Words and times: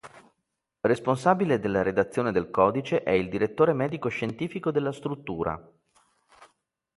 Responsabile 0.79 1.59
della 1.59 1.83
redazione 1.83 2.31
del 2.31 2.49
codice 2.49 3.03
è 3.03 3.11
il 3.11 3.29
direttore 3.29 3.71
medico 3.73 4.09
scientifico 4.09 4.71
della 4.71 4.91
struttura. 4.91 5.63